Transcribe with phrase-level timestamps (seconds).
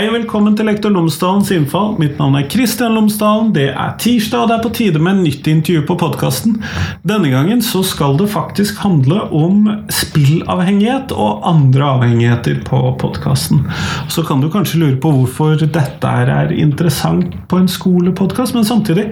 [0.00, 1.90] Hei og velkommen til Lektor Lomsdalens innfall.
[2.00, 3.50] Mitt navn er Kristian Lomsdalen.
[3.52, 6.54] Det er tirsdag, og det er på tide med nytt intervju på podkasten.
[7.04, 13.66] Denne gangen så skal det faktisk handle om spillavhengighet og andre avhengigheter på podkasten.
[14.08, 19.10] Så kan du kanskje lure på hvorfor dette er interessant på en skolepodkast, men samtidig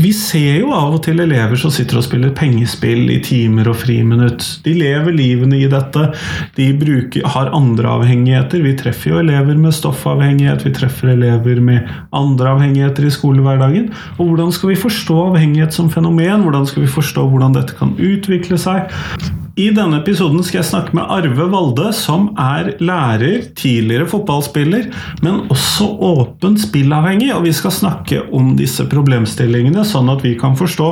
[0.00, 3.76] Vi ser jo av og til elever som sitter og spiller pengespill i timer og
[3.84, 4.48] friminutt.
[4.64, 6.08] De lever livene i dette.
[6.56, 8.64] De bruker, har andre avhengigheter.
[8.64, 13.90] Vi treffer jo elever med stoff stoffavhengighet, vi treffer elever med andre avhengigheter i skolehverdagen.
[14.18, 16.42] Og hvordan skal vi forstå avhengighet som fenomen?
[16.46, 18.92] Hvordan skal vi forstå hvordan dette kan utvikle seg?
[19.56, 24.90] I denne episoden skal jeg snakke med Arve Valde, som er lærer, tidligere fotballspiller,
[25.24, 27.30] men også åpent spillavhengig.
[27.32, 30.88] Og vi skal snakke om disse problemstillingene, sånn at vi kan forstå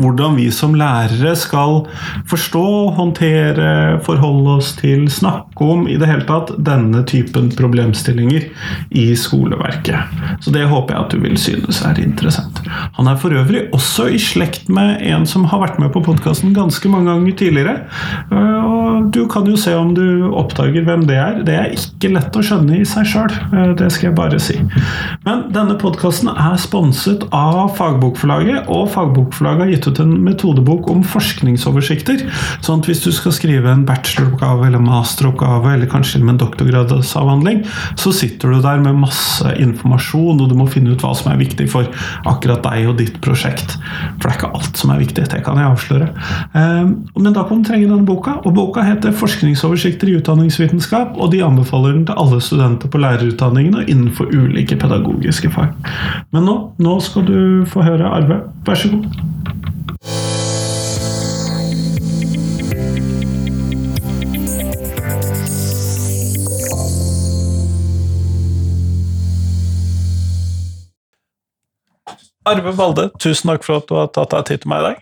[0.00, 1.84] hvordan vi som lærere skal
[2.26, 2.64] forstå,
[2.98, 3.68] håndtere,
[4.02, 8.48] forholde oss til, snakke om i det hele tatt denne typen problemstillinger
[8.98, 10.18] i skoleverket.
[10.42, 12.64] Så det håper jeg at du vil synes er interessant.
[12.98, 16.50] Han er for øvrig også i slekt med en som har vært med på podkasten
[16.58, 17.78] ganske mange ganger tidligere.
[18.32, 21.40] Eh, og du kan jo se om du oppdager hvem det er.
[21.46, 24.58] Det er ikke lett å skjønne i seg sjøl, eh, det skal jeg bare si.
[25.26, 31.04] Men denne podkasten er sponset av Fagbokforlaget, og Fagbokforlaget har gitt ut en metodebok om
[31.06, 32.24] forskningsoversikter.
[32.64, 37.64] Sånn at hvis du skal skrive en bacheloroppgave eller masteroppgave, eller kanskje med en doktorgradsavhandling,
[37.98, 41.40] så sitter du der med masse informasjon, og du må finne ut hva som er
[41.40, 41.88] viktig for
[42.28, 43.76] akkurat deg og ditt prosjekt.
[44.18, 46.08] For det er ikke alt som er viktig, det kan jeg avsløre.
[46.58, 51.32] Eh, men da kan du trenge denne boka, og boka heter 'Forskningsoversikter i utdanningsvitenskap', og
[51.32, 55.68] de anbefaler den til alle studenter på lærerutdanningene innenfor ulike pedagogiske fag.
[56.32, 58.42] Men nå, nå skal du få høre Arve.
[58.66, 59.04] Vær så god.
[72.46, 74.96] Arve Valde, tusen takk for at du har tatt deg tid til meg i dag.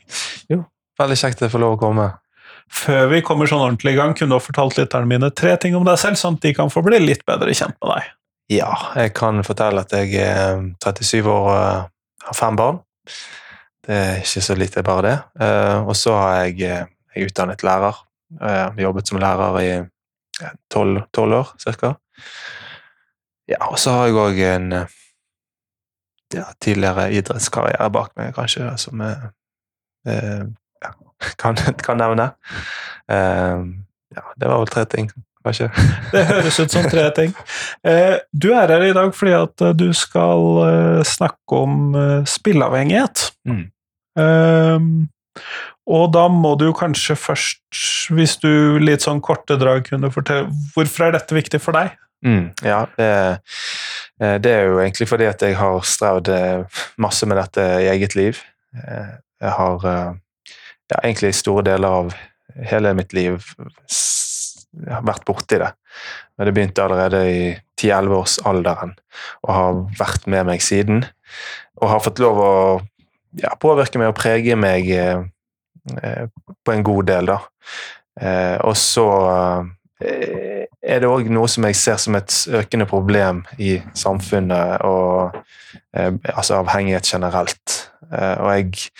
[0.50, 0.64] Jo,
[0.98, 2.25] veldig kjekt å få lov å komme.
[2.72, 5.76] Før vi kommer sånn ordentlig i gang, kunne du ha fortalt lytterne mine tre ting
[5.78, 8.08] om deg selv, sånn at de kan få bli litt bedre kjent med deg.
[8.56, 11.86] Ja, jeg kan fortelle at jeg er 37 år og eh,
[12.26, 12.82] har fem barn.
[13.86, 15.14] Det er ikke så lite, bare det.
[15.46, 18.02] Eh, og så har jeg, eh, jeg utdannet lærer.
[18.40, 19.72] Jeg har jobbet som lærer i
[20.70, 21.94] tolv år, cirka.
[23.46, 24.72] Ja, og så har jeg òg en
[26.34, 29.28] ja, tidligere idrettskarriere bak meg, kanskje, som er
[31.42, 32.30] kan, kan nevne.
[33.10, 33.64] Uh,
[34.16, 35.10] ja, det var vel tre ting,
[35.44, 35.68] kanskje.
[36.14, 37.34] det høres ut som tre ting.
[37.86, 41.94] Uh, du er her i dag fordi at eh, du skal uh, snakke om
[42.28, 43.30] spilleavhengighet.
[43.46, 43.68] Mm.
[45.86, 47.60] og da må du kanskje først,
[48.16, 51.92] hvis du litt sånn korte drag kunne fortelle Hvorfor er dette viktig for deg?
[52.24, 53.10] Mm, ja, det,
[54.40, 56.32] det, er jo egentlig fordi at jeg har strevd
[56.96, 58.40] masse med dette i eget liv.
[58.72, 59.84] Jeg har
[60.92, 62.14] ja, egentlig store deler av
[62.70, 63.42] hele mitt liv
[64.84, 65.70] har vært borti det.
[66.36, 67.40] Men det begynte allerede i
[67.80, 68.94] 10-11-årsalderen
[69.46, 71.04] og har vært med meg siden.
[71.80, 72.52] Og har fått lov å
[73.40, 75.24] ja, påvirke meg og prege meg eh,
[76.02, 76.26] eh
[76.64, 77.38] på en god del, da.
[78.20, 79.06] Eh, og så
[80.02, 85.36] eh, er det òg noe som jeg ser som et økende problem i samfunnet, og
[85.94, 87.76] eh, altså avhengighet generelt.
[88.10, 88.90] Eh, og jeg,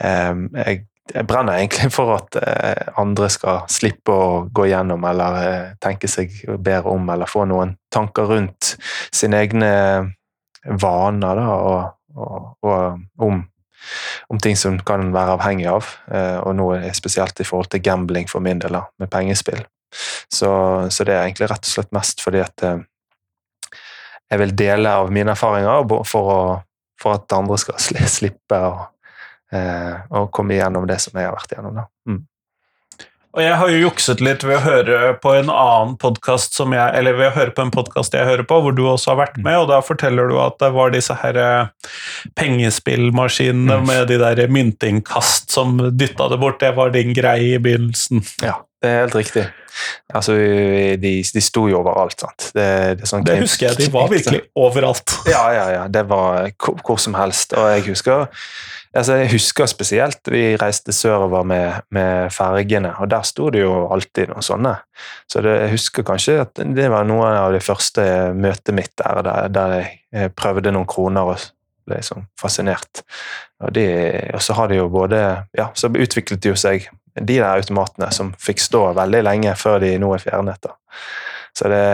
[0.00, 0.84] jeg
[1.14, 6.10] jeg brenner egentlig for at eh, andre skal slippe å gå gjennom eller eh, tenke
[6.10, 8.74] seg bedre om, eller få noen tanker rundt
[9.14, 9.70] sine egne
[10.80, 11.80] vaner da, og,
[12.16, 13.42] og, og om,
[14.28, 15.90] om, ting som kan være avhengig av.
[16.12, 19.64] Eh, og noe spesielt i forhold til gambling for min del, da, med pengespill.
[20.30, 20.50] Så,
[20.90, 22.62] så, det er egentlig rett og slett mest fordi at
[24.30, 26.42] jeg vil dele av mine erfaringer for, å,
[27.02, 27.80] for at andre skal
[28.20, 28.74] slippe å
[29.50, 31.80] og komme igjennom det som jeg har vært igjennom.
[31.80, 31.86] Da.
[32.06, 32.20] Mm.
[33.30, 36.98] Og jeg har jo jukset litt ved å høre på en annen podkast som jeg
[36.98, 39.36] Eller ved å høre på en podkast jeg hører på, hvor du også har vært
[39.38, 41.92] med, og da forteller du at det var disse her eh,
[42.38, 43.86] pengespillmaskinene mm.
[43.86, 46.58] med de der myntinnkast som dytta det bort.
[46.62, 48.24] Det var din greie i begynnelsen.
[48.42, 49.46] Ja, det er helt riktig.
[50.10, 50.34] Altså,
[50.98, 52.50] de, de sto jo overalt, sant.
[52.56, 52.66] Det,
[52.98, 55.20] det, sånn det husker jeg, de var virkelig overalt.
[55.30, 55.86] Ja, ja, ja.
[55.86, 57.54] Det var hvor, hvor som helst.
[57.54, 58.26] Og jeg husker
[58.90, 63.84] Altså, jeg husker spesielt vi reiste sørover med, med fergene, og der sto det jo
[63.94, 64.72] alltid noen sånne.
[65.30, 68.02] Så det, jeg husker kanskje at det var noe av det første
[68.34, 71.44] møtet mitt der, der, der jeg prøvde noen kroner og
[71.86, 73.04] ble liksom fascinert.
[73.62, 73.84] Og, de,
[74.34, 75.20] og, så har de jo både
[75.56, 79.78] Ja, så utviklet de jo seg de der automatene som fikk stå veldig lenge før
[79.84, 80.66] de nå er fjernet.
[80.66, 80.74] da.
[81.54, 81.84] Så det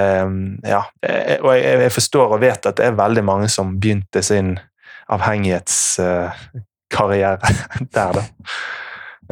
[0.64, 0.80] Ja.
[1.42, 4.56] Og jeg, jeg forstår og vet at det er veldig mange som begynte sin
[6.94, 7.38] avhengighetskarriere
[7.94, 8.24] der, da.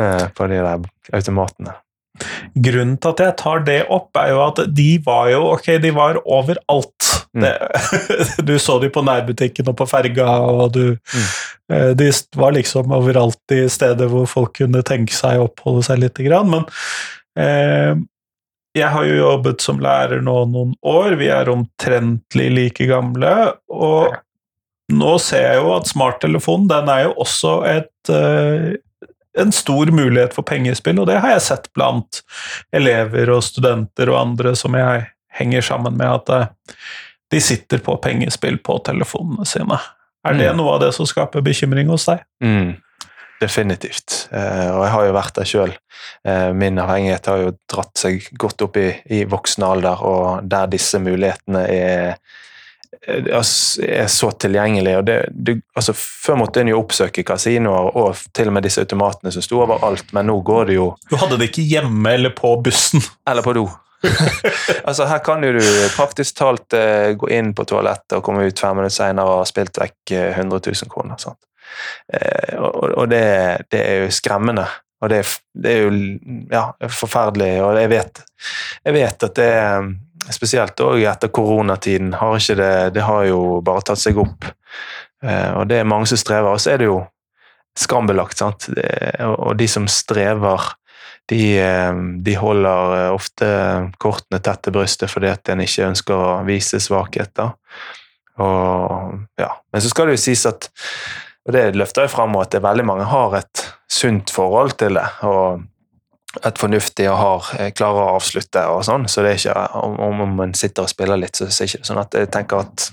[0.02, 0.84] Eh, på de der
[1.14, 1.74] automatene.
[2.54, 5.90] Grunnen til at jeg tar det opp, er jo at de var jo ok, de
[5.94, 7.08] var overalt.
[7.34, 7.42] Mm.
[7.42, 7.54] Det,
[8.46, 10.84] du så de på nærbutikken og på ferga, og du
[11.14, 11.26] Mm.
[11.70, 15.98] eh, De var liksom overalt i steder hvor folk kunne tenke seg å oppholde seg
[16.02, 16.50] lite grann.
[16.50, 16.66] Men
[17.38, 17.94] eh,
[18.74, 24.14] jeg har jo jobbet som lærer nå noen år, vi er omtrentlig like gamle, og
[24.92, 28.74] nå ser jeg jo at smarttelefonen den er jo også et eh,
[29.36, 32.20] en stor mulighet for pengespill, og det har jeg sett blant
[32.76, 36.76] elever og studenter og andre som jeg henger sammen med, at eh,
[37.34, 39.80] de sitter på pengespill på telefonene sine.
[40.24, 40.56] Er det Mm.
[40.60, 42.22] noe av det som skaper bekymring hos deg?
[42.44, 42.76] Mm,
[43.42, 44.28] definitivt.
[44.32, 45.74] Eh, og jeg har jo vært der sjøl.
[46.54, 51.00] Min avhengighet har jo dratt seg godt opp i, i voksen alder, og der disse
[51.02, 52.14] mulighetene er
[53.06, 54.96] er så tilgjengelig.
[54.98, 58.84] og det, du, altså Før måtte en jo oppsøke kasinoer og til og med disse
[58.84, 62.34] automatene som sto overalt, men nå går det jo Du hadde det ikke hjemme eller
[62.36, 63.02] på bussen.
[63.28, 63.66] Eller på do.
[64.88, 65.64] altså Her kan jo du
[65.96, 69.48] praktisk talt eh, gå inn på toalettet og komme ut fem minutter senere og ha
[69.48, 71.20] spilt vekk eh, 100 000 kroner.
[71.20, 71.40] Sant?
[72.12, 73.24] Eh, og og det,
[73.72, 74.66] det er jo skremmende.
[75.02, 75.30] Og det er,
[75.60, 75.92] det er jo
[76.52, 77.50] ja, forferdelig.
[77.64, 78.20] Og jeg vet,
[78.84, 79.88] jeg vet at det er
[80.32, 84.46] Spesielt òg etter koronatiden har ikke det Det har jo bare tatt seg opp.
[85.24, 86.52] Eh, og det er mange som strever.
[86.52, 87.02] Og så er det jo
[87.76, 88.68] skambelagt, sant.
[89.24, 90.70] Og, de som strever
[91.28, 91.92] de, eh,
[92.24, 93.50] de holder eh, ofte
[93.98, 97.54] kortene tett til brystet fordi at en ikke ønsker å vise svakheter.
[98.44, 99.50] Og, ja.
[99.72, 100.70] Men så skal det jo sies at
[101.44, 104.96] og det løfter jeg fram at det er veldig mange har et sunt forhold til
[104.96, 105.04] det.
[105.28, 105.64] og
[106.42, 109.06] et fornuftig og har eh, klarer å avslutte og sånn.
[109.08, 111.74] Så det er ikke om, om en sitter og spiller litt, så, så er det
[111.78, 112.88] ikke sånn at jeg tenker at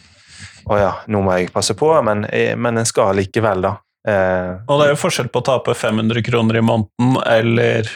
[0.69, 3.71] å ja, nå må jeg passe på, men, eh, men en skal likevel, da.
[4.07, 7.89] Eh, Og det er jo forskjell på å tape 500 kroner i måneden eller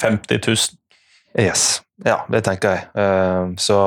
[0.00, 0.56] 50 000.
[1.38, 1.82] Yes.
[2.04, 2.84] Ja, det tenker jeg.
[2.98, 3.78] Eh, så,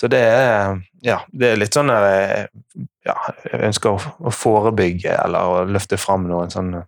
[0.00, 3.14] så det er Ja, det er litt sånn der jeg- ja,
[3.52, 6.80] Jeg ønsker å forebygge eller å løfte fram noen sånne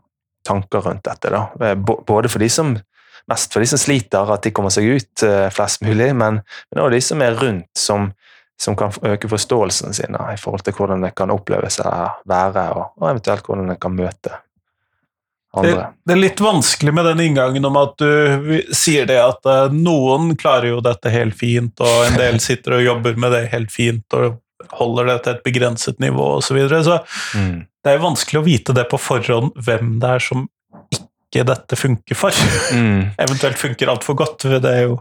[0.48, 1.32] tanker rundt dette.
[1.34, 1.44] da.
[1.60, 2.76] Eh, Både for de som
[3.28, 6.40] mest for de som sliter, at de kommer seg ut eh, flest mulig, men,
[6.72, 8.10] men også de som er rundt, som,
[8.60, 11.94] som kan øke forståelsen sin da, i forhold til hvordan det kan oppleves å
[12.28, 14.38] være, og, og eventuelt hvordan det kan møte
[15.58, 15.74] Det,
[16.04, 20.34] det er litt vanskelig med den inngangen om at du sier det at eh, noen
[20.40, 24.18] klarer jo dette helt fint, og en del sitter og jobber med det helt fint
[24.18, 24.40] og
[24.76, 26.48] holder det til et begrenset nivå osv.
[26.48, 26.84] Så, videre.
[26.84, 26.98] så
[27.38, 27.66] Mm.
[27.84, 30.48] det er jo vanskelig å vite det på forhånd hvem det er som
[30.94, 32.32] ikke dette funker for.
[32.72, 33.12] Mm.
[33.24, 34.48] Eventuelt funker altfor godt.
[34.48, 34.98] Det er jo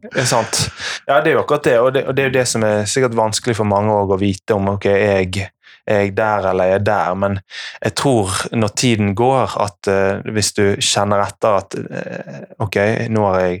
[0.00, 0.70] Det er sant.
[1.06, 2.86] Ja, det er jo akkurat det, og det, og det er jo det som er
[2.88, 5.50] sikkert vanskelig for mange også å vite om ok, jeg,
[5.84, 7.36] er jeg der eller er jeg der, men
[7.82, 12.78] jeg tror når tiden går at uh, hvis du kjenner etter at uh, ok,
[13.12, 13.60] nå har jeg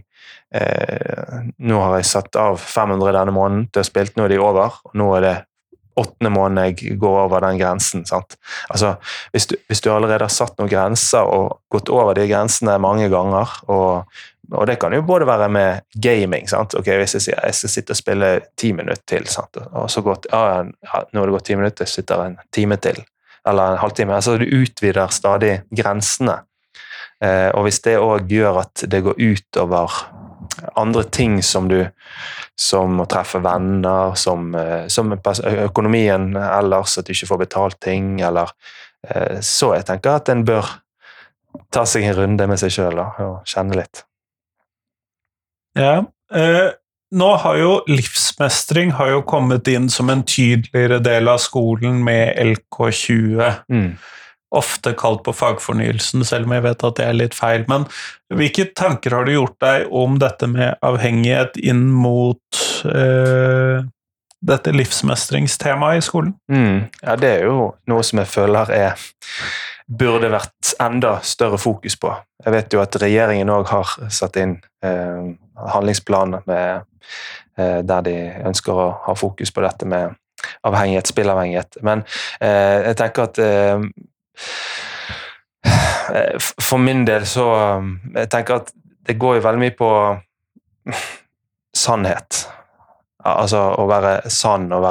[0.54, 4.42] eh, nå har jeg satt av 500 denne måneden til å spille, nå er de
[4.42, 5.36] over, og nå er det
[6.00, 8.04] åttende måned jeg går over den grensen.
[8.70, 8.94] Altså,
[9.34, 13.08] hvis du, hvis du allerede har satt noen grenser og gått over de grensene mange
[13.12, 14.20] ganger, og,
[14.50, 16.48] og det kan jo både være med gaming.
[16.48, 16.74] sant?
[16.78, 19.60] Ok, Hvis jeg sier jeg skal sitte og spille ti minutter til, sant?
[19.70, 22.78] og så gått, ja, ja, nå har det gått ti minutter, jeg sitter en time
[22.80, 23.02] til,
[23.46, 24.14] eller en halvtime.
[24.14, 26.40] altså Du utvider stadig grensene.
[27.20, 29.98] Eh, og hvis det òg gjør at det går utover
[30.76, 31.82] andre ting som du
[32.60, 38.20] som å treffe venner, som, eh, som økonomien ellers, at du ikke får betalt ting,
[38.20, 38.52] eller
[39.08, 40.66] eh, Så jeg tenker at en bør
[41.72, 44.04] ta seg en runde med seg sjøl og kjenne litt.
[45.78, 46.04] Ja.
[46.34, 46.70] Eh,
[47.10, 52.36] nå har jo livsmestring har jo kommet inn som en tydeligere del av skolen med
[52.38, 53.64] LK20.
[53.72, 53.96] Mm.
[54.50, 57.64] Ofte kalt på fagfornyelsen, selv om jeg vet at det er litt feil.
[57.70, 57.86] Men
[58.34, 63.86] hvilke tanker har du gjort deg om dette med avhengighet inn mot eh,
[64.40, 66.34] dette livsmestringstemaet i skolen?
[66.50, 66.88] Mm.
[67.02, 69.10] Ja, det er jo noe som jeg føler er
[69.90, 72.12] burde vært enda større fokus på.
[72.44, 75.30] Jeg vet jo at regjeringen òg har satt inn eh,
[75.74, 76.86] handlingsplaner med,
[77.58, 78.16] eh, der de
[78.50, 80.14] ønsker å ha fokus på dette med
[80.64, 81.80] avhengighet, spillavhengighet.
[81.86, 82.04] Men
[82.40, 83.82] eh, jeg tenker at eh,
[86.60, 87.44] For min del så
[87.78, 88.72] um, Jeg tenker at
[89.06, 89.90] det går jo veldig mye på
[91.76, 92.44] sannhet.
[93.26, 94.84] Altså å være sann og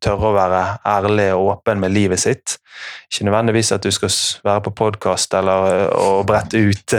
[0.00, 2.56] tørre å være ærlig og åpen med livet sitt.
[3.10, 4.12] Ikke nødvendigvis at du skal
[4.46, 6.94] være på podkast eller og brette ut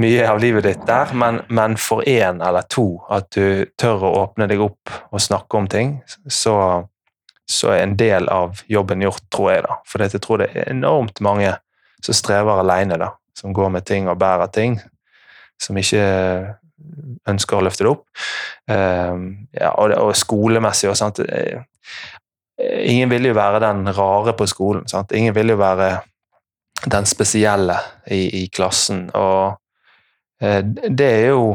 [0.00, 4.14] mye av livet ditt der, men, men for én eller to, at du tør å
[4.24, 6.56] åpne deg opp og snakke om ting, så,
[7.50, 9.64] så er en del av jobben gjort, tror jeg.
[9.66, 9.78] da.
[9.88, 11.52] For jeg tror det er enormt mange
[12.04, 13.12] som strever alene, da.
[13.36, 14.78] Som går med ting og bærer ting.
[15.60, 16.04] Som ikke
[17.30, 18.04] ønsker å løfte det opp.
[18.70, 21.20] Uh, ja, og, og, skolemessig og sånt.
[21.24, 21.60] Eh,
[22.88, 24.88] ingen vil jo være den rare på skolen.
[24.90, 25.12] Sant?
[25.16, 25.90] Ingen vil jo være
[26.90, 27.76] den spesielle
[28.12, 29.06] i, i klassen.
[29.14, 29.54] Og
[30.44, 31.54] uh, det er jo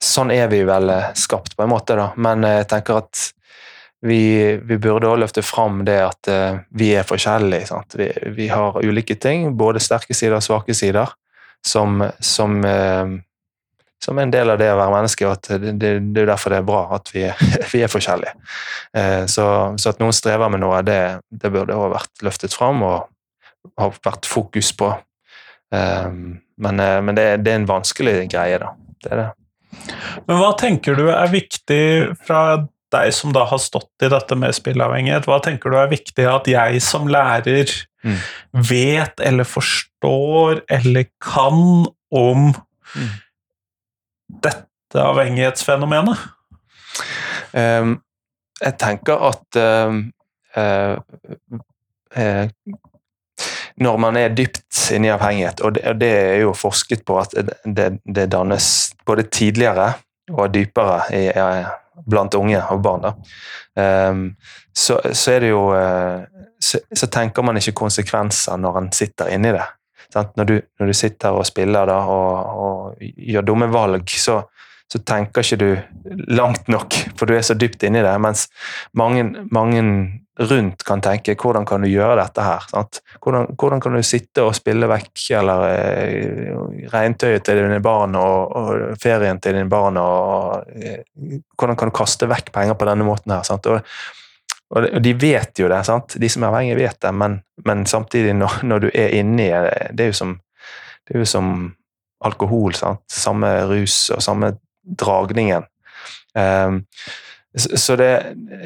[0.00, 2.06] Sånn er vi vel skapt, på en måte, da.
[2.24, 3.18] Men jeg tenker at
[4.06, 7.80] vi, vi burde også løfte fram det at uh, vi er forskjellige.
[7.96, 11.12] Vi, vi, har ulike ting, både sterke sider og svake sider,
[11.66, 13.18] som, som uh,
[14.00, 15.26] som en del av det å være menneske.
[15.28, 17.26] og at Det, det, det er derfor det er bra at vi,
[17.72, 18.32] vi er forskjellige.
[18.96, 22.84] Uh, så, så, at noen strever med noe, det, det burde også vært løftet fram
[22.86, 23.10] og
[23.80, 24.88] har vært fokus på.
[25.74, 26.06] Eh,
[26.64, 28.72] men, men det, det, er en vanskelig greie, da.
[29.04, 29.28] Det er det.
[30.26, 31.82] Men hva tenker du er viktig
[32.26, 32.40] fra
[32.94, 36.50] deg som da har stått i dette med spilleavhengighet, hva tenker du er viktig at
[36.50, 38.20] jeg som lærer mm.
[38.70, 42.52] vet eller forstår eller kan om
[42.94, 43.10] mm
[44.38, 46.18] dette avhengighetsfenomenet?
[47.52, 47.98] Um,
[48.60, 50.02] jeg tenker at um,
[50.56, 50.98] uh,
[52.16, 52.46] uh,
[53.80, 57.16] når man er dypt inne i avhengighet, og det, og det, er jo forsket på
[57.22, 58.66] at det, det dannes
[59.08, 59.94] både tidligere
[60.30, 61.24] og dypere i,
[62.06, 63.08] blant unge og barn,
[63.76, 64.24] um,
[64.72, 66.22] så, så, er det jo uh,
[66.60, 69.66] så, så, tenker man ikke konsekvenser når en sitter inni det.
[70.14, 74.40] Når du, når, du, sitter og spiller da, og, og gjør dumme valg, så,
[74.92, 75.70] så, tenker ikke du
[76.34, 78.16] langt nok, for du er så dypt inni det.
[78.22, 78.48] Mens
[78.98, 79.82] mange, mange
[80.40, 82.66] rundt kan tenke 'hvordan kan du gjøre dette her'?
[83.20, 86.54] Hvordan, hvordan, kan du sitte og spille vekk eller eh,
[86.92, 89.96] regntøyet til dine barn og, og, ferien til dine barn?
[89.96, 91.04] og eh,
[91.58, 93.42] Hvordan kan du kaste vekk penger på denne måten her?
[94.70, 96.16] Og, og de vet jo det, sant?
[96.20, 99.50] de som er avhengige, vet det, men, men samtidig, når, når, du er inni
[99.92, 100.40] det er jo som,
[101.06, 101.74] det er jo som
[102.24, 102.74] alkohol.
[102.74, 103.02] Sant?
[103.10, 104.54] Samme rus og samme
[104.98, 105.66] dragningen.
[106.34, 106.84] Um,
[107.56, 108.10] så det,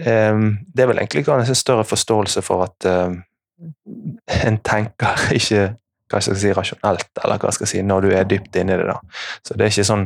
[0.05, 3.23] um, det er vel egentlig en større forståelse for at um,
[4.45, 5.71] en tenker ikke
[6.11, 8.77] hva skal jeg si, rasjonelt, eller hva skal jeg si, når du er dypt inni
[8.79, 8.87] det.
[8.91, 8.99] da.
[9.47, 10.05] Så det er ikke sånn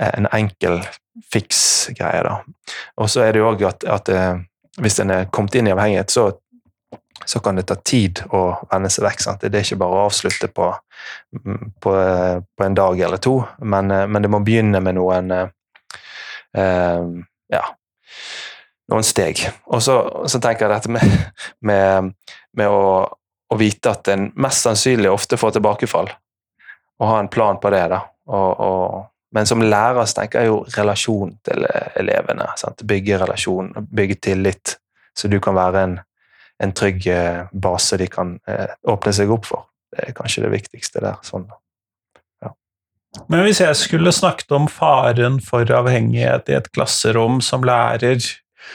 [0.00, 0.80] eh, en enkel
[1.32, 1.60] fiks
[1.96, 2.24] greie.
[2.26, 2.40] da.
[2.98, 4.42] Og så er det jo òg at, at eh,
[4.82, 6.26] hvis en er kommet inn i avhengighet, så,
[7.24, 9.24] så, kan det ta tid å vende seg vekk.
[9.24, 9.46] Sant?
[9.46, 10.72] Det er ikke bare å avslutte på,
[11.80, 11.94] på,
[12.56, 17.04] på en dag eller to, men, men, det må begynne med noen eh,
[17.52, 17.64] ja,
[18.92, 19.42] noen steg.
[19.72, 21.18] Og så, så, tenker jeg dette med,
[21.68, 22.14] med,
[22.56, 26.10] med å, å, vite at en mest sannsynlig ofte får tilbakefall,
[26.98, 27.84] og ha en plan på det.
[27.92, 31.66] da, og, og men som lærer så tenker jeg jo relasjon til
[32.00, 32.46] elevene.
[32.56, 32.80] Sant?
[32.88, 34.78] Bygge relasjon, bygge tillit,
[35.16, 35.96] så du kan være en,
[36.64, 39.66] en trygg eh, base de kan eh, åpne seg opp for.
[39.94, 41.16] Det er kanskje det viktigste der.
[41.26, 41.46] Sånn.
[42.44, 42.52] Ja.
[43.32, 48.20] Men hvis jeg skulle snakket om faren for avhengighet i et klasserom som lærer,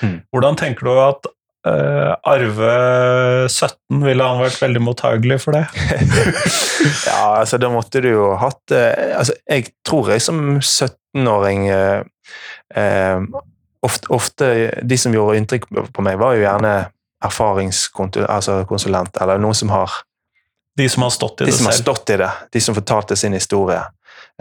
[0.01, 0.20] mm.
[0.34, 5.62] hvordan tenker du at Uh, Arve 17, ville han vært veldig mottagelig for det?
[7.08, 12.03] ja, altså da måtte du jo hatt uh, altså, Jeg tror jeg som 17-åring uh,
[13.79, 14.50] ofte, ofte,
[14.84, 16.74] De som gjorde inntrykk på meg, var jo gjerne
[17.24, 18.60] erfaringskonsulent, altså
[19.24, 20.01] eller noen som har
[20.77, 21.58] De som har stått i de det selv?
[21.58, 22.32] De som har stått i det.
[22.51, 23.82] De som fortalte sin historie.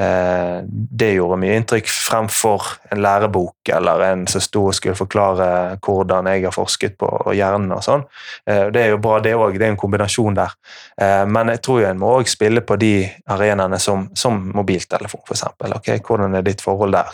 [0.01, 5.49] Eh, det gjorde mye inntrykk fremfor en lærebok eller en som sto og skulle forklare
[5.85, 8.07] hvordan jeg har forsket på hjernen og sånn.
[8.49, 9.59] Eh, det er jo bra, det òg.
[9.61, 10.57] Det er en kombinasjon der.
[10.97, 12.95] Eh, men jeg tror jo en må òg spille på de
[13.37, 15.47] arenaene som, som mobiltelefon, f.eks.
[15.83, 17.13] Okay, hvordan er ditt forhold der?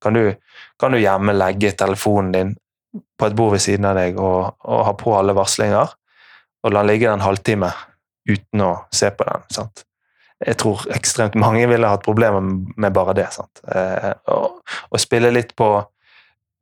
[0.00, 0.24] Kan du,
[0.78, 2.56] kan du hjemme legge telefonen din
[3.18, 5.90] på et bord ved siden av deg og, og ha på alle varslinger,
[6.60, 7.70] og la den ligge en halvtime
[8.28, 9.46] uten å se på den?
[9.52, 9.84] sant?
[10.40, 13.28] jeg tror ekstremt mange ville hatt problemer med bare det.
[13.74, 15.68] Eh, og, og, spille litt på,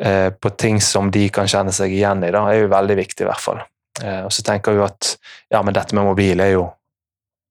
[0.02, 3.24] eh, på, ting som de kan kjenne seg igjen i, da, er jo veldig viktig,
[3.24, 3.62] i hvert fall.
[4.02, 5.12] Eh, og så tenker vi at
[5.54, 6.66] ja, men dette med mobil er jo,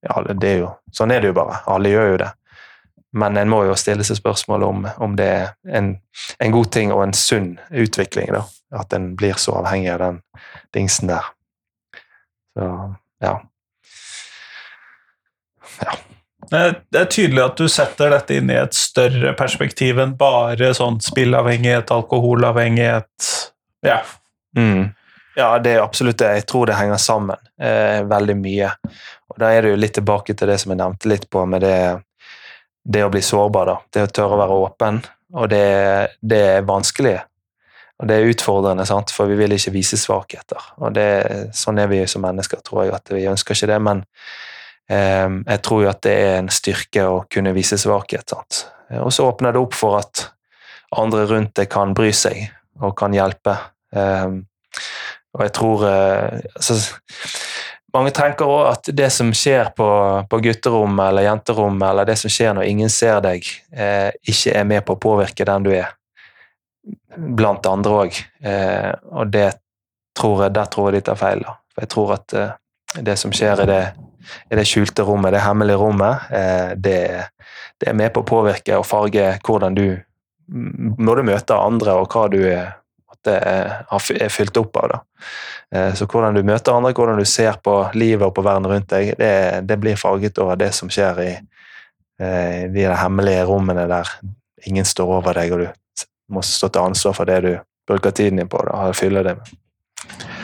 [0.03, 1.61] ja, det er jo Sånn er det jo bare.
[1.69, 2.29] Alle gjør jo det.
[3.17, 5.91] Men en må jo stille seg spørsmål om, om det er en,
[6.39, 8.31] en, god ting og en sunn utvikling.
[8.33, 8.43] da,
[8.79, 10.17] At en blir så avhengig av den
[10.75, 11.27] dingsen der.
[12.57, 12.71] Så
[13.23, 13.35] ja.
[16.51, 16.59] Det
[16.95, 21.91] er, tydelig at du setter dette inn i et større perspektiv enn bare sånn spillavhengighet,
[21.91, 23.31] alkoholavhengighet
[23.85, 23.99] Ja.
[24.57, 24.93] Mm.
[25.37, 26.31] Ja, det er absolutt det.
[26.39, 28.71] Jeg tror det henger sammen eh, veldig mye.
[29.29, 31.77] Og Da er jo litt tilbake til det som jeg nevnte litt på med det,
[32.81, 33.69] det å bli sårbar.
[33.69, 33.75] da.
[33.93, 35.01] Det å tørre å være åpen.
[35.37, 35.67] Og det,
[36.25, 37.19] det er vanskelig.
[38.01, 39.13] Og det er utfordrende, sant?
[39.13, 40.71] for vi vil ikke vise svakheter.
[40.81, 41.07] Og det,
[41.57, 42.95] Sånn er vi som mennesker, tror jeg.
[42.97, 44.03] at Vi ønsker ikke det, men
[44.88, 48.29] jeg tror jo at det er en styrke å kunne vise svakhet.
[48.32, 48.62] sant?
[49.03, 50.29] Og så åpner det opp for at
[50.96, 52.46] andre rundt deg kan bry seg
[52.79, 53.58] og kan hjelpe.
[53.96, 54.38] Eh,
[55.38, 56.79] og jeg tror eh, altså,
[57.96, 59.86] Mange tenker òg at det som skjer på,
[60.29, 64.67] på gutterommet eller jenterommet, eller det som skjer når ingen ser deg, eh, ikke er
[64.70, 65.88] med på å påvirke den du er
[67.15, 68.20] blant andre òg.
[68.44, 69.48] Eh, og det
[70.20, 71.41] tror jeg, der tror jeg de tar feil.
[71.74, 72.38] For jeg tror at
[73.08, 73.82] det som skjer i det,
[74.50, 77.00] i det, skjulte rommet, det hemmelige rommet, eh, det,
[77.77, 79.88] det, er med på å påvirke og farge hvordan du
[80.48, 82.69] når du møter andre, og hva du er,
[83.27, 84.93] er fylt opp av.
[84.93, 85.00] Da.
[85.75, 88.89] Eh, så hvordan du møter andre, hvordan du ser på livet og på verden rundt
[88.93, 89.34] deg, det,
[89.67, 91.34] det blir farget over det som skjer i,
[92.22, 94.13] eh, i de hemmelige rommene der
[94.67, 97.51] ingen står over deg, og du må stå til ansvar for det du
[97.88, 99.51] bruker tiden din på da, og fyller det med.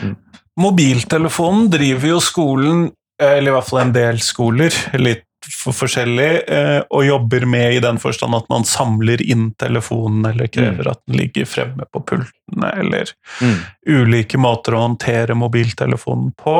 [0.03, 0.15] Mm.
[0.63, 2.83] Mobiltelefonen driver jo skolen,
[3.21, 7.81] eller i hvert fall en del skoler, litt for forskjellig, eh, og jobber med i
[7.83, 10.91] den forstand at man samler inn telefonen, eller krever mm.
[10.91, 13.57] at den ligger fremme på pultene, eller mm.
[13.89, 16.55] ulike måter å håndtere mobiltelefonen på.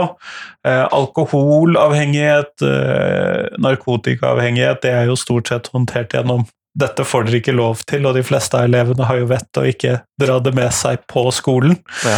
[0.67, 7.53] Eh, alkoholavhengighet, eh, narkotikaavhengighet, det er jo stort sett håndtert gjennom dette får dere ikke
[7.53, 10.74] lov til, og de fleste av elevene har jo vett å ikke dra det med
[10.74, 11.75] seg på skolen.
[12.01, 12.15] Ja.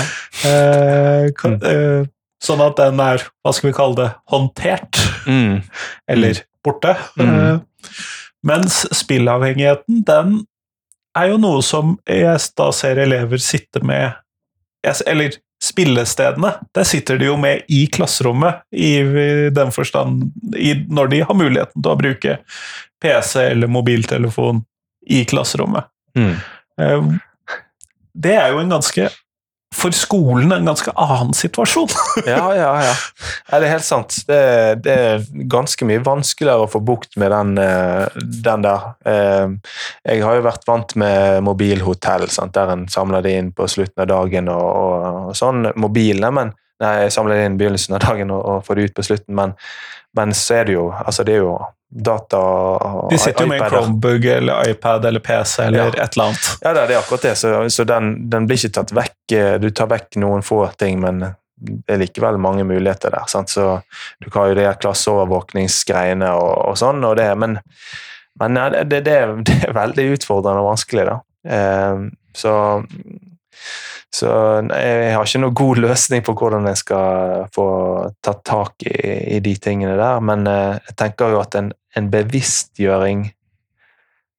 [0.48, 1.66] Eh, kan, mm.
[1.68, 2.08] eh,
[2.46, 5.00] sånn at den er, hva skal vi kalle det, håndtert.
[5.28, 5.64] Mm.
[6.12, 6.50] Eller mm.
[6.66, 6.96] borte.
[7.20, 7.32] Mm.
[7.32, 7.96] Eh,
[8.46, 10.38] mens spillavhengigheten, den
[11.18, 14.22] er jo noe som jeg da ser elever sitte med
[15.08, 19.00] Eller spillestedene, der sitter de jo med i klasserommet, i
[19.56, 22.36] den forstand i, når de har muligheten til å bruke
[23.02, 24.62] PC eller mobiltelefon
[25.10, 25.88] i klasserommet.
[26.18, 26.36] Mm.
[26.82, 27.08] Eh,
[28.14, 29.10] det er jo en ganske
[29.76, 31.92] for skolen en ganske annen situasjon.
[32.26, 32.94] ja, ja, ja.
[32.94, 33.60] ja.
[33.60, 34.18] Det er helt sant.
[34.28, 34.40] Det,
[34.86, 38.90] det, er ganske mye vanskeligere å få bukt med den, eh, den der.
[39.06, 39.76] Eh,
[40.08, 42.56] jeg har jo vært vant med mobilhotell, sant?
[42.56, 45.70] der en samler det inn på slutten av dagen og, og, og sånn.
[45.82, 49.06] Mobilene, men Nei, jeg samler inn begynnelsen av dagen og, og får det ut på
[49.08, 49.56] slutten, men,
[50.18, 51.56] men så er det jo altså det er jo
[51.96, 56.04] data og De sitter jo med en Chromebook eller iPad eller PC eller ja.
[56.04, 56.50] et eller annet.
[56.62, 59.36] Ja, det er akkurat det, så, så den, den, blir ikke tatt vekk.
[59.64, 61.24] Du tar vekk noen få ting, men
[61.56, 63.30] det er likevel mange muligheter der.
[63.32, 63.54] Sant?
[63.54, 63.80] Så
[64.20, 67.60] du har jo de klasseovervåkningsgreiene og, og sånn, og det, men,
[68.42, 69.16] men ja, det, det,
[69.48, 71.18] det, er veldig utfordrende og vanskelig, da.
[71.56, 72.04] Eh,
[72.36, 72.56] så
[74.14, 74.30] så
[74.70, 77.68] jeg har ikke noen god løsning på hvordan jeg skal få
[78.24, 78.94] tatt tak i,
[79.36, 83.26] i de tingene der, men eh, jeg tenker jo at en, en bevisstgjøring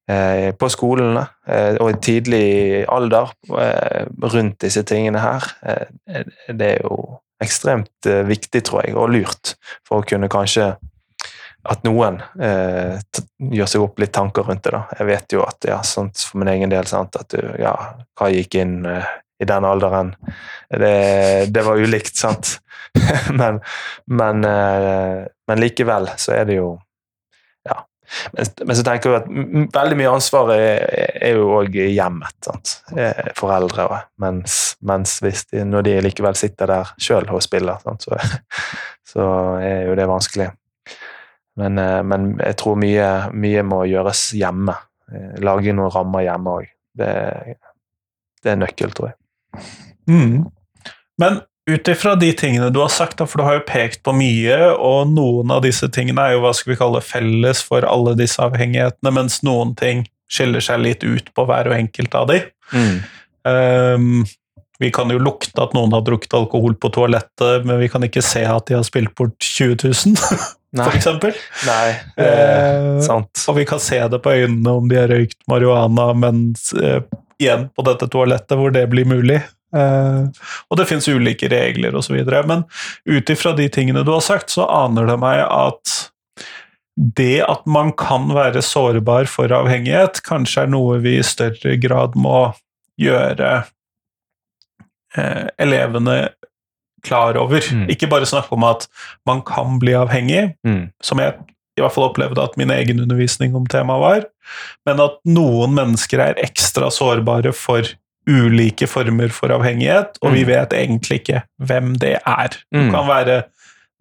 [0.09, 2.47] eh, på skolene eh, og i tidlig
[2.89, 8.97] alder eh, rundt disse tingene her, eh, det er jo ekstremt eh, viktig, tror jeg,
[8.97, 10.71] og lurt for å kunne kanskje
[11.67, 12.97] at noen eh,
[13.37, 14.73] gjør seg opp litt tanker rundt det.
[14.73, 14.85] da.
[14.99, 17.73] Jeg vet jo at ja, sånt for min egen del sant, at du, ja,
[18.17, 20.15] hva gikk inn eh, i den alderen.
[20.69, 22.57] Det, det var ulikt, sant.
[23.39, 23.59] men,
[24.05, 26.77] men, eh, men, likevel så er det jo
[27.67, 27.81] Ja.
[28.31, 30.85] Men, men så tenker jeg at veldig mye ansvar er,
[31.27, 32.37] er jo òg hjemmet.
[32.45, 32.77] sant?
[32.95, 33.87] Eh, foreldre.
[34.23, 38.07] Mens, mens de, når de likevel sitter der sjøl og spiller, sant?
[38.07, 38.17] Så,
[39.11, 39.27] så
[39.61, 40.49] er jo det vanskelig.
[41.57, 44.77] Men, eh, men, jeg tror mye, mye må gjøres hjemme.
[45.39, 46.71] Lage noen rammer hjemme òg.
[46.97, 47.11] Det,
[48.43, 49.19] det, er nøkkel, tror jeg.
[50.09, 50.47] Mm.
[51.21, 54.57] Men ut ifra de tingene du har sagt, for du har jo pekt på mye,
[54.79, 58.39] og noen av disse tingene er jo hva skal vi kalle felles for alle disse
[58.43, 62.41] avhengighetene, mens noen ting skiller seg litt ut på hver og enkelt av de.
[62.71, 62.95] Mm.
[63.47, 64.23] Um,
[64.79, 68.23] vi kan jo lukte at noen har drukket alkohol på toalettet, men vi kan ikke
[68.23, 70.17] se at de har spilt bort 20 000,
[70.85, 71.35] for eksempel.
[71.67, 73.43] Nei, er uh, sant.
[73.49, 77.01] Og vi kan se det på øynene om de har røykt marihuana, mens uh,
[77.41, 79.41] igjen på dette toalettet hvor det blir mulig.
[79.75, 80.29] Uh,
[80.71, 82.15] og det fins ulike regler osv.
[82.47, 82.63] Men
[83.05, 85.97] ut ifra de tingene du har sagt, så aner det meg at
[86.97, 92.17] det at man kan være sårbar for avhengighet, kanskje er noe vi i større grad
[92.17, 92.47] må
[92.97, 93.51] gjøre
[95.17, 96.17] uh, elevene
[97.05, 97.61] klar over.
[97.61, 97.85] Mm.
[97.93, 98.87] Ikke bare snakke om at
[99.27, 100.87] man kan bli avhengig, mm.
[101.03, 101.37] som jeg
[101.77, 104.25] i hvert fall opplevde at min egen undervisning om temaet var,
[104.85, 107.85] men at noen mennesker er ekstra sårbare for
[108.27, 110.47] ulike former for avhengighet, og vi Mm.
[110.47, 112.49] vet egentlig ikke hvem det er.
[112.73, 112.91] Du Mm.
[112.91, 113.43] kan være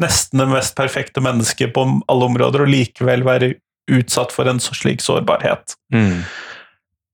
[0.03, 3.55] nesten det mest perfekte mennesket på alle områder, og likevel være
[3.89, 5.77] utsatt for en slik sårbarhet.
[5.93, 6.25] Mm.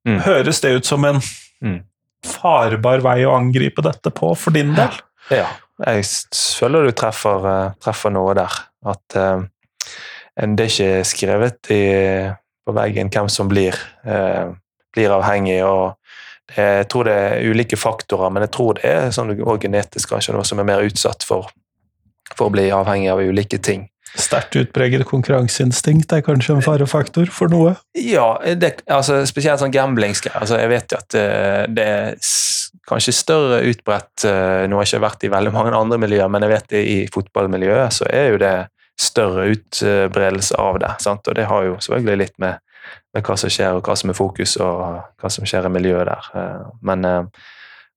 [0.08, 0.20] Mm.
[0.20, 1.20] Høres det ut som en
[1.62, 1.82] Mm.
[2.24, 4.90] farbar vei å angripe dette på for din del?
[5.30, 5.46] Ja,
[5.86, 8.50] jeg føler du treffer, eh, treffer noe der.
[8.86, 9.48] At en-
[10.36, 11.82] det er ikke skrevet i,
[12.64, 14.52] på veggen hvem som blir, eh,
[14.94, 15.60] blir avhengig.
[15.64, 15.96] og
[16.48, 20.14] det, Jeg tror det er ulike faktorer, men jeg tror det er sånn også genetisk
[20.14, 21.50] kanskje noe som er mer utsatt for,
[22.34, 23.88] for å bli avhengig av ulike ting.
[24.12, 27.78] Sterkt utpreget konkurranseinstinkt er kanskje en farefaktor for noe?
[27.96, 30.42] Ja, det, altså, spesielt sånn gamblingsgreier.
[30.42, 32.18] Altså, jeg vet jo at eh, det er
[32.88, 36.44] kanskje større utbredt eh, Nå har jeg ikke vært i veldig mange andre miljøer, men
[36.44, 38.52] jeg vet det i fotballmiljøet så er jo det
[39.00, 40.92] større utbredelse av det.
[41.00, 41.28] Sant?
[41.28, 42.60] Og det har jo selvfølgelig litt med,
[43.14, 44.82] med hva som skjer, og hva som er fokus, og
[45.20, 46.30] hva som skjer i miljøet der.
[46.38, 47.22] Eh, Men, eh,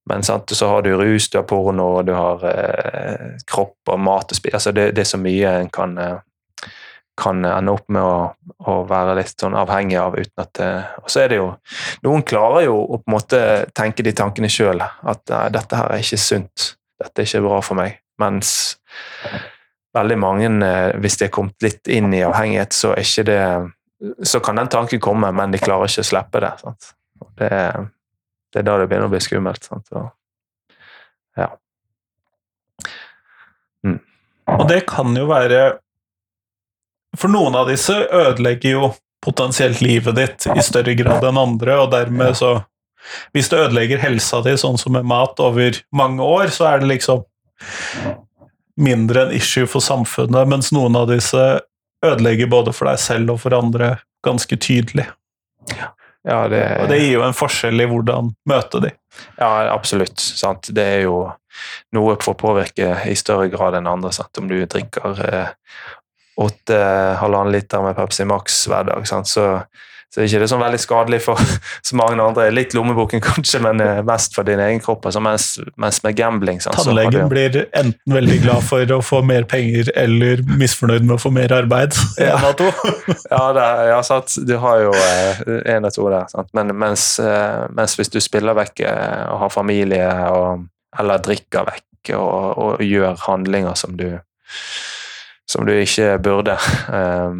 [0.08, 0.50] men sant?
[0.50, 4.54] så har du rus, du har porno, du har eh, kropp og mat og spill.
[4.54, 6.16] Altså, det, det er så mye en kan eh,
[7.16, 8.16] kan ende opp med å,
[8.68, 10.58] å være litt sånn avhengig av uten at
[11.00, 11.46] Og så er det jo
[12.04, 13.38] Noen klarer jo å på en måte
[13.72, 16.66] tenke de tankene sjøl, at dette her er ikke sunt,
[17.00, 17.96] dette er ikke bra for meg.
[18.20, 18.50] Mens
[19.96, 23.40] veldig mange, eh, hvis de er kommet litt inn i avhengighet, så er ikke det
[24.28, 26.50] Så kan den tanken komme, men de klarer ikke å slippe det.
[27.40, 27.48] Det,
[28.52, 29.68] det er da det begynner å bli skummelt.
[29.72, 30.10] Og,
[31.40, 31.48] ja.
[34.52, 35.78] Og det kan jo være
[37.16, 38.92] For noen av disse ødelegger jo
[39.24, 42.58] potensielt livet ditt i større grad enn andre, og dermed så
[43.32, 46.92] Hvis det ødelegger helsa di, sånn som med mat, over mange år, så er det
[46.92, 47.24] liksom
[48.76, 51.42] mindre en issue for samfunnet, mens noen av disse
[52.04, 55.06] ødelegger både for deg selv og for andre ganske tydelig.
[56.26, 58.92] ja, det, Og det gir jo en forskjell i hvordan møte de.
[59.38, 60.20] Ja, absolutt.
[60.20, 60.70] Sant?
[60.74, 61.20] Det er jo
[61.96, 64.12] noe for å påvirke i større grad enn andre.
[64.12, 64.36] Sant?
[64.38, 65.52] Om du drikker eh,
[66.42, 66.80] åtte
[67.22, 69.30] halvannen liter med Pepsi Max hver dag, sant?
[69.30, 69.46] Så,
[70.12, 71.40] så er ikke det sånn veldig skadelig for
[71.88, 72.46] så mange andre.
[72.54, 75.04] Litt lommeboken kanskje, men eh, mest for din egen kropp.
[75.08, 76.78] Altså, mens, mens med gambling sant?
[76.78, 81.20] Tannlegen det- blir enten veldig glad for å få mer penger, eller misfornøyd med å
[81.20, 81.96] få mer arbeid.
[82.26, 82.38] Ja.
[83.30, 84.32] Ja, det, ja sant.
[84.46, 84.92] Du har jo
[85.66, 86.26] én av to der.
[86.32, 86.48] Sant?
[86.56, 90.64] Men mens, eh, mens hvis du spiller vekk eh, og har familie, og,
[90.98, 94.08] eller drikker vekk og, og gjør handlinger som du
[95.46, 96.56] som du ikke burde,
[96.90, 97.34] eh,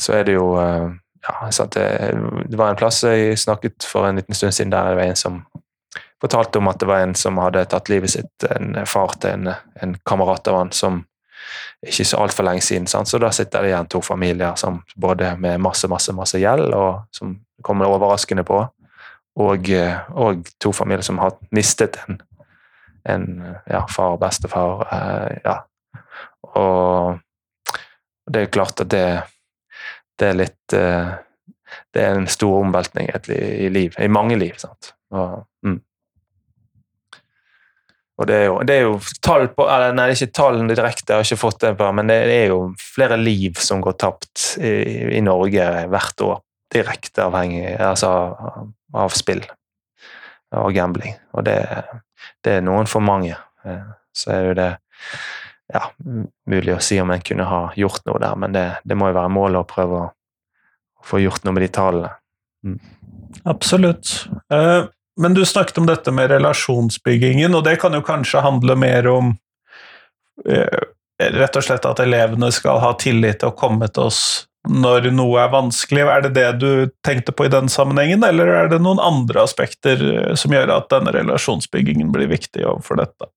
[0.00, 0.88] så er det jo eh,
[1.26, 1.72] ja, sant?
[1.76, 2.12] Det,
[2.48, 5.20] det var en plass jeg snakket for en liten stund siden der det var en
[5.20, 5.42] som
[6.20, 9.54] fortalte om at det var en som hadde tatt livet sitt, en far til en,
[9.82, 11.04] en kamerat av han som
[11.86, 12.86] ikke så altfor lenge siden.
[12.90, 13.08] Sant?
[13.08, 17.06] Så da sitter det igjen to familier som både med masse, masse, masse gjeld, og
[17.16, 18.60] som kommer overraskende på,
[19.40, 22.20] og, eh, og to familier som har mistet en,
[23.08, 23.26] en
[23.70, 24.84] ja, far og bestefar.
[24.92, 25.56] Eh, ja.
[26.60, 27.20] Og
[28.30, 29.06] det er klart at det,
[30.20, 31.12] det er litt eh,
[31.94, 34.56] Det er en stor omveltning i, liv, i mange liv.
[34.58, 34.92] Sant?
[35.14, 35.78] Og, mm.
[38.20, 41.22] Og det er jo, det er jo tall på eller Nei, ikke tallene direkte, jeg
[41.22, 44.74] har ikke fått det på, men det er jo flere liv som går tapt i,
[45.16, 46.42] i Norge hvert år.
[46.70, 48.10] Direkte avhengig altså,
[48.94, 49.40] av spill
[50.58, 51.16] og gambling.
[51.32, 51.56] Og det,
[52.44, 53.38] det er noen for mange.
[53.64, 54.70] Eh, Så er det jo det
[55.72, 55.82] ja,
[56.50, 59.18] mulig å si om en kunne ha gjort noe der, men det, det må jo
[59.18, 60.08] være målet å prøve å,
[61.06, 62.10] få gjort noe med de tallene.
[63.48, 64.26] Absolutt.
[64.52, 64.84] Eh,
[65.20, 69.32] Men du snakket om dette med relasjonsbyggingen, og det kan jo kanskje handle mer om
[70.48, 70.84] eh,
[71.20, 74.22] rett og slett at elevene skal ha tillit til å komme til oss
[74.68, 76.02] når noe er vanskelig.
[76.04, 76.70] Er det det du
[77.06, 80.90] tenkte på i den sammenhengen, eller er det noen andre aspekter eh, som gjør at
[80.92, 83.30] denne relasjonsbyggingen blir viktig overfor dette?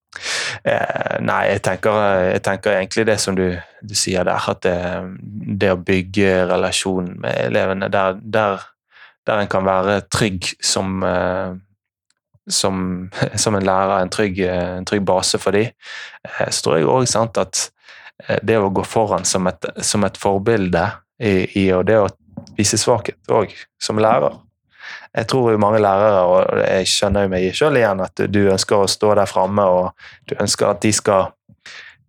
[0.68, 3.46] Eh, nei, jeg tenker, jeg tenker egentlig det som du,
[3.82, 4.78] du sier der, at det,
[5.64, 8.66] det å bygge relasjon med elevene der, der,
[9.28, 11.56] der en kan være trygg som, eh,
[12.52, 12.84] som,
[13.46, 15.72] som en lærer, en trygg, en trygg base for dem,
[16.28, 17.64] eh, så tror jeg òg at
[18.28, 20.84] eh, det å gå foran som et, som et forbilde
[21.22, 22.10] i, i og det å
[22.58, 24.36] vise svakhet òg, som lærer.
[25.14, 28.82] Jeg tror jo mange lærere, og jeg skjønner jo meg sjøl igjen, at du ønsker
[28.82, 31.32] å stå der framme og du ønsker at de skal,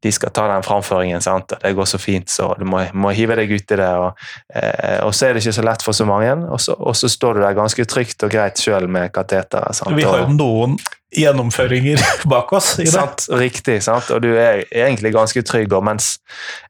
[0.04, 1.54] de skal ta den framføringen, sant?
[1.62, 3.88] det går så fint, så du må, må hive deg uti det.
[3.96, 6.96] Og, eh, og, så er det ikke så lett for så mange, og så, og
[6.98, 9.80] så står du der ganske trygt og greit sjøl med kateteret.
[9.96, 10.76] Vi har jo noen
[11.14, 12.92] gjennomføringer bak oss i det.
[12.92, 14.10] Sant, riktig, sant?
[14.12, 15.72] og du er egentlig ganske trygg.
[15.72, 16.18] Og mens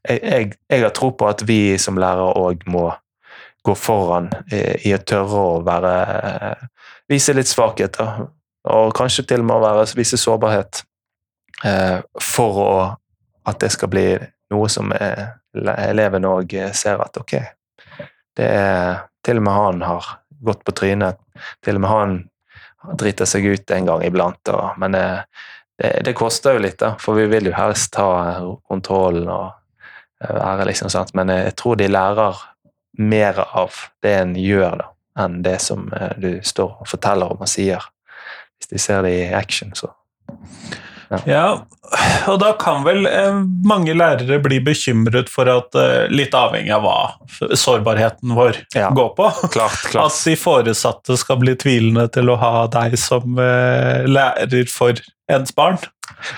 [0.07, 2.87] jeg, jeg, jeg har tro på at vi som lærere òg må
[3.65, 5.93] gå foran i, i å tørre å være
[7.05, 10.79] Vise litt svakhet, og kanskje til og med være, vise sårbarhet.
[11.63, 12.71] Eh, for å,
[13.45, 14.07] at det skal bli
[14.53, 17.35] noe som eleven òg ser at ok,
[18.37, 20.07] det er Til og med han har
[20.45, 21.17] gått på trynet.
[21.65, 22.11] Til og med han
[22.99, 24.51] driter seg ut en gang iblant.
[24.53, 25.23] Og, men eh,
[25.81, 28.37] det, det, koster jo litt, da, for vi vil jo helst ha
[28.69, 29.47] kontrollen og
[30.21, 31.15] eh, være liksom sant.
[31.17, 32.43] Men jeg tror de lærer
[33.01, 34.91] mer av det en gjør, da,
[35.25, 35.89] enn det som
[36.21, 37.89] du står og forteller om og sier.
[38.59, 39.89] Hvis de ser det i action, så
[41.25, 41.45] ja.
[42.31, 46.85] og da kan vel eh, mange lærere bli bekymret for at, eh, litt avhengig av
[46.85, 48.89] hva sårbarheten vår ja.
[48.95, 50.11] går på, klart, klart.
[50.11, 54.99] at de foresatte skal bli tvilende til å ha deg som eh, lærer for
[55.31, 55.79] ens barn.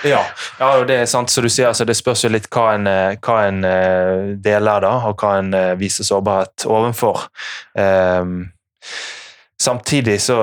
[0.08, 0.22] Ja,
[0.60, 1.32] ja det er sant.
[1.32, 2.88] Så du sier, altså, det spørs jo litt hva en,
[3.20, 3.60] hva en
[4.42, 7.28] deler, da, og hva en viser sårbarhet overfor.
[7.76, 8.46] Um,
[9.62, 10.38] Samtidig så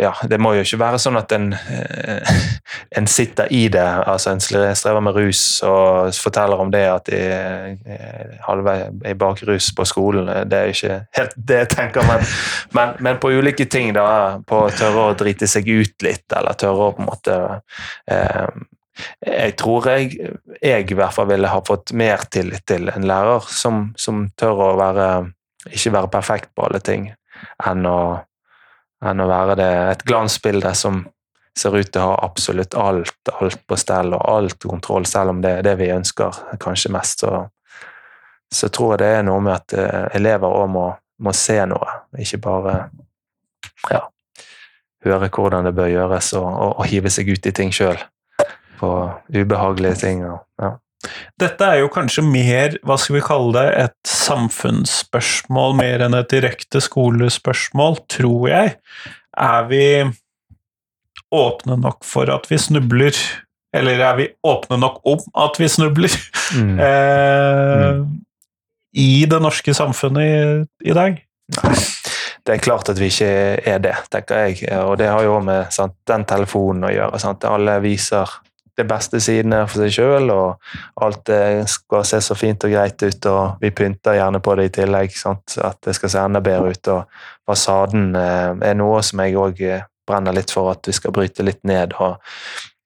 [0.00, 2.34] Ja, det må jo ikke være sånn at en, eh,
[2.98, 3.82] en sitter i det.
[3.82, 9.72] altså En strever med rus og forteller om det at de er halvveis i bakrus
[9.74, 10.30] på skolen.
[10.50, 12.22] Det er ikke helt det jeg tenker, men,
[12.76, 13.92] men, men, på ulike ting.
[13.94, 17.40] da, På å tørre å drite seg ut litt, eller tørre å på en måte
[18.10, 18.46] eh,
[19.26, 20.28] jeg tror jeg,
[20.62, 24.62] jeg i hvert fall ville ha fått mer tillit til en lærer som, som tør
[24.68, 25.08] å være,
[25.72, 27.08] ikke være perfekt på alle ting,
[27.66, 27.98] enn å
[29.10, 31.02] enn å være det et glansbilde som
[31.58, 35.42] ser ut til å ha absolutt alt, alt på stell og alt kontroll, selv om
[35.44, 37.22] det er det vi ønsker kanskje mest.
[37.22, 37.44] Så,
[38.54, 40.88] så tror jeg det er noe med at uh, elever òg må,
[41.22, 42.74] må, se noe, ikke bare
[43.90, 44.02] ja,
[45.06, 48.00] høre hvordan det bør gjøres og, og, og hive seg ut i ting sjøl.
[48.80, 48.90] På
[49.30, 50.24] ubehagelige ting.
[50.26, 50.74] Og, ja.
[51.40, 56.30] Dette er jo kanskje mer, hva skal vi kalle det, et samfunnsspørsmål mer enn et
[56.32, 58.76] direkte skolespørsmål, tror jeg.
[59.34, 59.86] Er vi
[61.34, 63.18] åpne nok for at vi snubler?
[63.74, 66.14] Eller er vi åpne nok om at vi snubler?
[66.54, 66.76] Mm.
[66.78, 68.04] eh, mm.
[68.94, 71.18] I det norske samfunnet i, i dag?
[71.58, 71.74] Nei
[72.44, 73.28] det er klart at vi ikke
[73.64, 74.66] er det, tenker jeg.
[74.84, 77.20] Og det har jo med sant, den telefonen å gjøre.
[77.22, 77.46] Sant?
[77.48, 78.28] Alle viser
[78.74, 81.30] de beste sidene for seg sjøl, og alt
[81.70, 85.14] skal se så fint og greit ut, og vi pynter gjerne på det i tillegg,
[85.16, 85.56] sant?
[85.62, 86.92] at det skal se enda bedre ut.
[86.94, 87.04] og
[87.46, 91.44] Fasaden eh, er noe som jeg òg eh, brenner litt for at vi skal bryte
[91.44, 91.94] litt ned.
[92.00, 92.16] og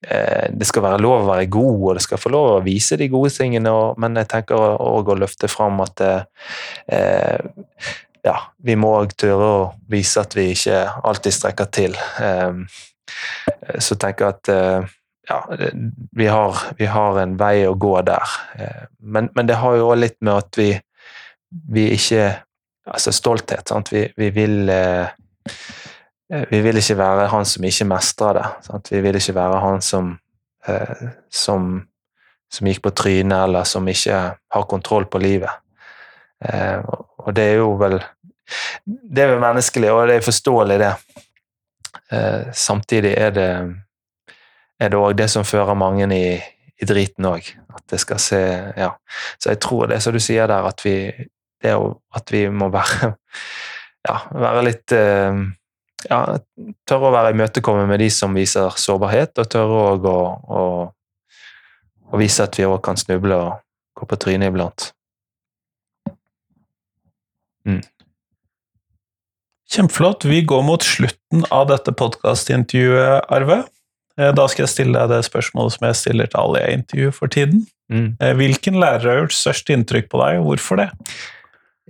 [0.07, 2.99] eh, det skal være lov å være god, og det skal få lov å vise
[2.99, 7.41] de gode tingene, men jeg tenker òg å løfte fram at eh,
[8.27, 11.99] ja, vi må òg tørre å vise at vi ikke alltid strekker til.
[12.21, 12.63] Eh,
[13.81, 14.89] så tenker jeg at
[15.29, 15.57] ja,
[16.11, 18.37] vi har, vi har, en vei å gå der.
[18.57, 20.73] Eh, men, men det har jo òg litt med at vi,
[21.73, 22.29] vi ikke
[22.89, 23.69] Altså stolthet.
[23.69, 23.91] Sant?
[23.93, 25.11] Vi, vi, vil eh,
[26.49, 28.45] Vi vil ikke være han som ikke mestrer det.
[28.65, 28.89] Sant?
[28.89, 30.07] Vi vil ikke være han som,
[30.65, 31.67] eh, som,
[32.49, 35.53] som gikk på trynet, eller som ikke har kontroll på livet.
[37.21, 37.99] Og det er jo vel
[38.81, 40.93] Det er jo menneskelig, og det er forståelig, det.
[42.57, 43.51] Samtidig er det
[44.79, 46.39] er det òg det som fører mange i,
[46.79, 47.51] i driten òg.
[47.75, 48.41] At det skal se
[48.77, 48.93] Ja.
[49.39, 51.13] Så jeg tror det som du sier der, at vi
[51.59, 53.15] det er jo at vi må være
[54.09, 55.41] Ja, være litt eh,
[56.07, 56.21] Ja,
[56.87, 60.61] tørre å være imøtekommende med de som viser sårbarhet, og tørre òg å, å,
[62.07, 63.57] å, vise at vi òg kan snuble og
[63.99, 64.93] gå på trynet iblant.
[67.67, 67.83] Mm.
[69.75, 70.29] Kjempeflott.
[70.31, 73.65] Vi går mot slutten av dette podkastintervjuet, Arve.
[74.19, 77.15] Eh, da skal jeg stille deg det spørsmålet som jeg stiller til alle jeg intervjuer
[77.15, 77.65] for tiden.
[77.93, 78.09] Mm.
[78.21, 80.89] Eh, hvilken lærer har gjort størst inntrykk på deg, og hvorfor det?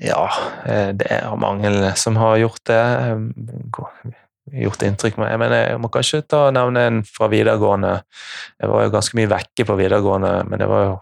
[0.05, 0.29] Ja,
[0.69, 2.85] eh, det er mange som har gjort det.
[4.63, 5.35] Gjort inntrykk på meg.
[5.41, 7.99] Men jeg må kanskje ta nevne en fra videregående.
[8.61, 10.97] Jeg var jo ganske mye vekke på videregående, men det var jo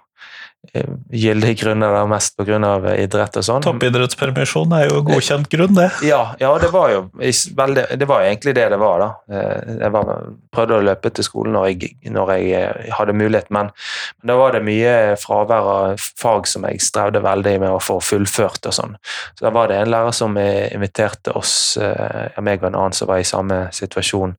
[0.72, 2.94] Eh, grunn eller mest pga.
[2.96, 3.62] idrett og sånn.
[3.62, 5.90] Toppidrettspermisjon er jo godkjent grunn, det.
[6.06, 8.98] Ja, ja det var jo veldig, det var egentlig det det var.
[8.98, 9.10] da.
[9.30, 10.12] Eh, jeg var,
[10.52, 13.72] prøvde å løpe til skolen når jeg, når jeg eh, hadde mulighet, men,
[14.20, 18.00] men, da var det mye fravær av fag som jeg strevde veldig med å få
[18.00, 18.66] fullført.
[18.66, 18.96] og sånn.
[19.36, 23.20] Så da var det en lærer som inviterte oss, meg og en annen som var
[23.20, 24.34] i samme situasjon,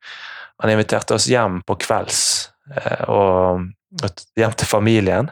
[0.58, 2.22] han inviterte oss hjem på kvelds
[2.74, 3.68] eh, og
[4.38, 5.30] hjem til familien.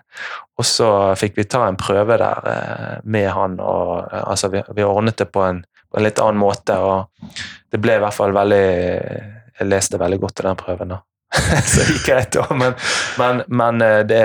[0.57, 4.85] Og så fikk vi ta en prøve der eh, med han, og altså, vi, vi
[4.87, 6.77] ordnet det på en, på en, litt annen måte.
[6.79, 7.33] Og
[7.71, 8.63] det ble i hvert fall veldig
[9.55, 10.95] Jeg leste veldig godt til den prøven.
[10.95, 11.01] da.
[11.67, 12.45] så det gikk greit, da.
[12.55, 12.75] Men,
[13.19, 14.21] men, men det,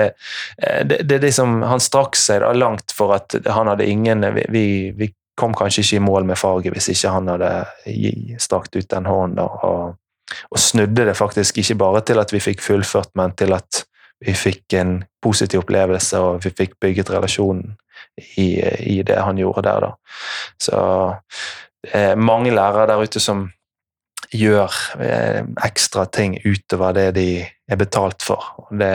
[0.85, 5.09] det, det, liksom, Han strakk seg da langt for at han hadde ingen Vi, vi
[5.39, 7.51] kom kanskje ikke i mål med faget hvis ikke han hadde
[8.39, 9.39] strakt ut den hånden.
[9.43, 9.95] Og,
[10.49, 13.83] og, snudde det faktisk ikke bare til at vi fikk fullført, men til at
[14.21, 17.75] vi fikk en positiv opplevelse, og vi fikk bygget relasjonen
[18.37, 19.91] i, i det han gjorde der, da.
[20.61, 20.81] Så
[21.93, 23.47] er mange lærere der ute som
[24.31, 28.45] gjør eh, ekstra ting utover det de er betalt for.
[28.61, 28.91] Og det,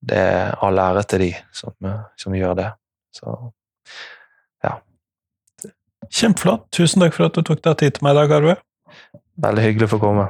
[0.00, 1.76] det er all ære til de som,
[2.18, 2.70] som gjør det.
[3.12, 3.36] Så
[6.12, 6.66] Kjempeflott.
[6.76, 8.56] Tusen takk for at du tok deg tid til meg i dag, Arve.
[9.42, 10.26] Veldig hyggelig å få komme.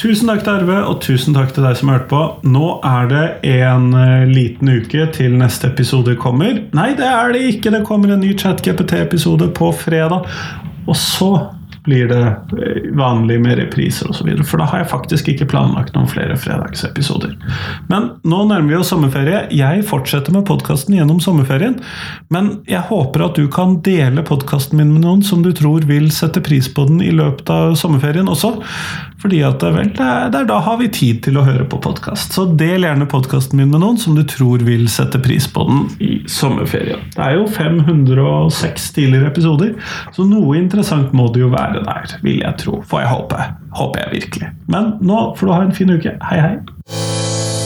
[0.00, 2.20] Tusen takk til Arve, og tusen takk til deg som hørte på.
[2.48, 6.62] Nå er det en eh, liten uke til neste episode kommer.
[6.72, 7.72] Nei, det er det ikke!
[7.74, 10.24] Det kommer en ny ChatGPT-episode på fredag.
[10.88, 11.34] Og så
[11.84, 14.28] blir det eh, vanlig med repriser osv.
[14.44, 17.36] For da har jeg faktisk ikke planlagt noen flere fredagsepisoder.
[17.92, 19.46] Men nå nærmer vi oss sommerferie.
[19.54, 21.78] Jeg fortsetter med podkasten gjennom sommerferien.
[22.32, 26.10] Men jeg håper at du kan dele podkasten min med noen som du tror vil
[26.14, 28.56] sette pris på den i løpet av sommerferien også.
[29.20, 31.80] Fordi at vel, det er, det er da har vi tid til å høre på
[31.84, 32.32] podkast.
[32.36, 35.82] Så del gjerne podkasten min med noen som du tror vil sette pris på den
[36.00, 37.02] i sommerferien.
[37.14, 39.74] Det er jo 506 tidligere episoder,
[40.16, 42.82] så noe interessant må det jo være være der, vil jeg tro.
[42.90, 43.46] Får jeg håpe.
[43.78, 44.52] Håper jeg virkelig.
[44.68, 46.16] Men nå får du ha en fin uke.
[46.30, 47.59] Hei, hei.